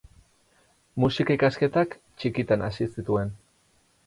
[1.03, 1.93] Musika ikasketak
[2.23, 3.35] txikitan hasi zituen.